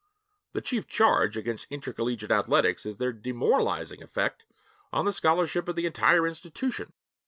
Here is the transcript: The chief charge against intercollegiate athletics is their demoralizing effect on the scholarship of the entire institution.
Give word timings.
The 0.53 0.61
chief 0.61 0.87
charge 0.87 1.37
against 1.37 1.67
intercollegiate 1.69 2.31
athletics 2.31 2.87
is 2.87 2.97
their 2.97 3.13
demoralizing 3.13 4.01
effect 4.01 4.45
on 4.91 5.05
the 5.05 5.13
scholarship 5.13 5.67
of 5.69 5.75
the 5.75 5.85
entire 5.85 6.27
institution. 6.27 6.93